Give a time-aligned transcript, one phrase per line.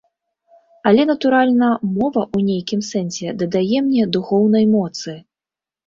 [0.91, 1.69] Але, натуральна,
[1.99, 5.11] мова ў нейкім сэнсе дадае мне духоўнай моцы.